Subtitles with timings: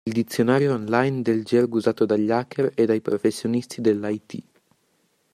[0.03, 4.41] Il dizionario online del gergo usato dagli hacker e dai professionisti dell'IT.